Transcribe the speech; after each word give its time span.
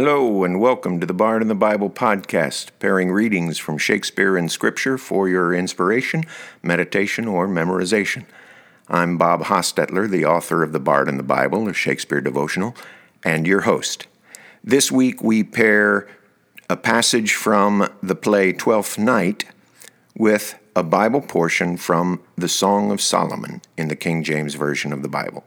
Hello, 0.00 0.44
and 0.44 0.60
welcome 0.60 1.00
to 1.00 1.06
the 1.06 1.12
Bard 1.12 1.42
and 1.42 1.50
the 1.50 1.56
Bible 1.56 1.90
podcast, 1.90 2.70
pairing 2.78 3.10
readings 3.10 3.58
from 3.58 3.78
Shakespeare 3.78 4.36
and 4.36 4.48
Scripture 4.48 4.96
for 4.96 5.28
your 5.28 5.52
inspiration, 5.52 6.22
meditation, 6.62 7.26
or 7.26 7.48
memorization. 7.48 8.24
I'm 8.88 9.18
Bob 9.18 9.46
Hostetler, 9.46 10.08
the 10.08 10.24
author 10.24 10.62
of 10.62 10.70
The 10.70 10.78
Bard 10.78 11.08
and 11.08 11.18
the 11.18 11.24
Bible, 11.24 11.68
a 11.68 11.72
Shakespeare 11.72 12.20
devotional, 12.20 12.76
and 13.24 13.44
your 13.44 13.62
host. 13.62 14.06
This 14.62 14.92
week 14.92 15.20
we 15.20 15.42
pair 15.42 16.06
a 16.70 16.76
passage 16.76 17.34
from 17.34 17.92
the 18.00 18.14
play 18.14 18.52
Twelfth 18.52 18.98
Night 18.98 19.46
with 20.16 20.56
a 20.76 20.84
Bible 20.84 21.22
portion 21.22 21.76
from 21.76 22.22
the 22.36 22.48
Song 22.48 22.92
of 22.92 23.00
Solomon 23.00 23.62
in 23.76 23.88
the 23.88 23.96
King 23.96 24.22
James 24.22 24.54
Version 24.54 24.92
of 24.92 25.02
the 25.02 25.08
Bible. 25.08 25.42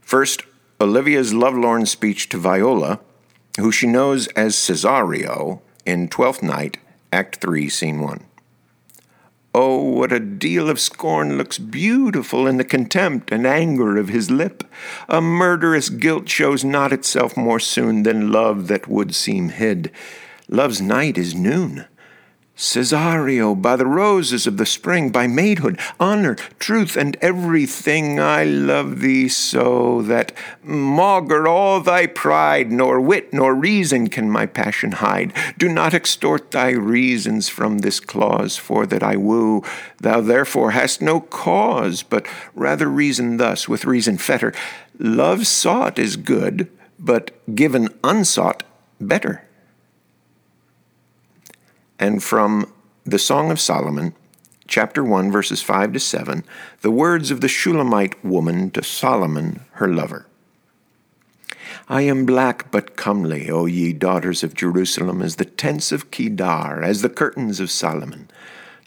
First, 0.00 0.44
Olivia's 0.80 1.34
lovelorn 1.34 1.86
speech 1.86 2.28
to 2.28 2.38
Viola 2.38 3.00
who 3.58 3.70
she 3.70 3.86
knows 3.86 4.26
as 4.28 4.54
Cesario 4.54 5.60
in 5.84 6.08
Twelfth 6.08 6.42
Night, 6.42 6.78
Act 7.12 7.36
3, 7.36 7.68
Scene 7.68 8.00
1. 8.00 8.24
Oh, 9.54 9.82
what 9.82 10.12
a 10.12 10.20
deal 10.20 10.70
of 10.70 10.80
scorn 10.80 11.36
looks 11.36 11.58
beautiful 11.58 12.46
in 12.46 12.56
the 12.56 12.64
contempt 12.64 13.30
and 13.30 13.46
anger 13.46 13.98
of 13.98 14.08
his 14.08 14.30
lip! 14.30 14.64
A 15.10 15.20
murderous 15.20 15.90
guilt 15.90 16.26
shows 16.26 16.64
not 16.64 16.90
itself 16.90 17.36
more 17.36 17.60
soon 17.60 18.02
than 18.02 18.32
love 18.32 18.68
that 18.68 18.88
would 18.88 19.14
seem 19.14 19.50
hid. 19.50 19.90
Love's 20.48 20.80
night 20.80 21.18
is 21.18 21.34
noon. 21.34 21.84
Cesario, 22.54 23.60
by 23.60 23.76
the 23.76 23.86
roses 23.86 24.46
of 24.46 24.58
the 24.58 24.66
spring, 24.66 25.10
by 25.10 25.26
maidhood, 25.26 25.80
honor, 25.98 26.34
truth, 26.58 26.96
and 26.96 27.16
everything, 27.22 28.20
I 28.20 28.44
love 28.44 29.00
thee 29.00 29.28
so 29.28 30.02
that, 30.02 30.32
maugre 30.62 31.48
all 31.48 31.80
thy 31.80 32.06
pride, 32.06 32.70
nor 32.70 33.00
wit 33.00 33.32
nor 33.32 33.54
reason 33.54 34.08
can 34.08 34.30
my 34.30 34.44
passion 34.44 34.92
hide. 34.92 35.32
Do 35.56 35.68
not 35.68 35.94
extort 35.94 36.50
thy 36.50 36.70
reasons 36.70 37.48
from 37.48 37.78
this 37.78 38.00
clause, 38.00 38.58
for 38.58 38.84
that 38.86 39.02
I 39.02 39.16
woo. 39.16 39.62
Thou 39.98 40.20
therefore 40.20 40.72
hast 40.72 41.00
no 41.00 41.20
cause, 41.20 42.02
but 42.02 42.26
rather 42.54 42.86
reason 42.86 43.38
thus, 43.38 43.66
with 43.66 43.86
reason 43.86 44.18
fetter. 44.18 44.52
Love 44.98 45.46
sought 45.46 45.98
is 45.98 46.16
good, 46.16 46.70
but 46.98 47.30
given 47.56 47.88
unsought, 48.04 48.62
better 49.00 49.42
and 52.02 52.20
from 52.20 52.66
the 53.04 53.18
Song 53.18 53.52
of 53.52 53.60
Solomon, 53.60 54.12
chapter 54.66 55.04
1, 55.04 55.30
verses 55.30 55.62
5 55.62 55.92
to 55.92 56.00
7, 56.00 56.42
the 56.80 56.90
words 56.90 57.30
of 57.30 57.40
the 57.40 57.46
Shulamite 57.46 58.24
woman 58.24 58.72
to 58.72 58.82
Solomon, 58.82 59.60
her 59.74 59.86
lover. 59.86 60.26
I 61.88 62.02
am 62.02 62.26
black 62.26 62.72
but 62.72 62.96
comely, 62.96 63.48
O 63.48 63.66
ye 63.66 63.92
daughters 63.92 64.42
of 64.42 64.52
Jerusalem, 64.52 65.22
as 65.22 65.36
the 65.36 65.44
tents 65.44 65.92
of 65.92 66.10
Kedar, 66.10 66.82
as 66.82 67.02
the 67.02 67.08
curtains 67.08 67.60
of 67.60 67.70
Solomon. 67.70 68.28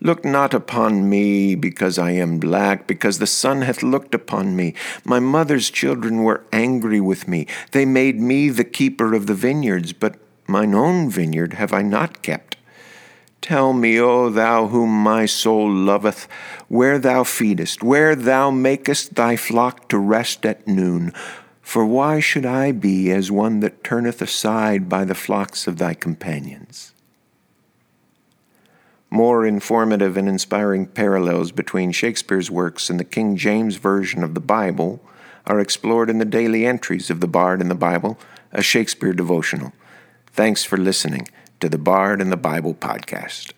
Look 0.02 0.26
not 0.26 0.54
upon 0.54 1.10
me 1.10 1.56
because 1.56 1.98
I 1.98 2.12
am 2.12 2.38
black, 2.38 2.86
because 2.86 3.20
the 3.20 3.28
sun 3.28 3.62
hath 3.62 3.82
looked 3.82 4.14
upon 4.14 4.58
me. 4.58 4.74
My 5.06 5.22
mother's 5.22 5.70
children 5.70 6.24
were 6.24 6.44
angry 6.52 7.00
with 7.00 7.30
me. 7.30 7.48
They 7.72 7.86
made 7.86 8.20
me 8.20 8.50
the 8.50 8.66
keeper 8.66 9.14
of 9.14 9.26
the 9.26 9.34
vineyards, 9.34 9.94
but 9.94 10.18
mine 10.48 10.76
own 10.76 11.10
vineyard 11.10 11.54
have 11.54 11.72
I 11.72 11.82
not 11.82 12.22
kept. 12.22 12.55
Tell 13.42 13.74
me, 13.74 14.00
O 14.00 14.30
thou 14.30 14.68
whom 14.68 14.90
my 14.90 15.26
soul 15.26 15.72
loveth, 15.72 16.28
where 16.68 16.98
thou 16.98 17.24
feedest, 17.24 17.84
where 17.84 18.16
thou 18.16 18.50
makest 18.50 19.16
thy 19.16 19.36
flock 19.36 19.88
to 19.90 20.00
rest 20.00 20.46
at 20.46 20.68
noon. 20.68 21.14
For 21.62 21.86
why 21.86 22.20
should 22.20 22.46
I 22.46 22.72
be 22.72 23.12
as 23.12 23.32
one 23.32 23.60
that 23.60 23.84
turneth 23.84 24.22
aside 24.22 24.88
by 24.90 25.06
the 25.06 25.16
flocks 25.16 25.68
of 25.68 25.78
thy 25.78 25.94
companions? 25.94 26.94
More 29.10 29.46
informative 29.46 30.18
and 30.18 30.28
inspiring 30.28 30.88
parallels 30.88 31.52
between 31.52 31.92
Shakespeare's 31.92 32.52
works 32.52 32.90
and 32.90 33.00
the 33.00 33.04
King 33.04 33.38
James 33.38 33.78
Version 33.78 34.24
of 34.24 34.34
the 34.34 34.40
Bible 34.40 35.00
are 35.46 35.60
explored 35.60 36.10
in 36.10 36.18
the 36.18 36.26
daily 36.26 36.66
entries 36.66 37.10
of 37.10 37.20
the 37.20 37.28
Bard 37.28 37.62
and 37.62 37.70
the 37.70 37.76
Bible, 37.76 38.18
a 38.52 38.62
Shakespeare 38.62 39.14
devotional. 39.14 39.74
Thanks 40.28 40.64
for 40.64 40.78
listening 40.78 41.28
to 41.60 41.70
the 41.70 41.78
Bard 41.78 42.22
and 42.22 42.32
the 42.32 42.38
Bible 42.38 42.74
podcast. 42.74 43.55